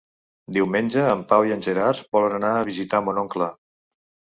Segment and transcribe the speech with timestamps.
[0.55, 3.57] Diumenge en Pau i en Gerard volen anar a visitar mon oncle.